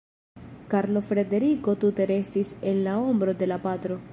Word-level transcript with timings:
Karlo 0.71 1.03
Frederiko 1.09 1.75
tute 1.83 2.07
restis 2.15 2.53
en 2.73 2.83
la 2.89 2.99
ombro 3.11 3.37
de 3.45 3.51
la 3.53 3.63
patro. 3.69 4.05